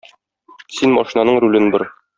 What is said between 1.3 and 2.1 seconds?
рулен бор.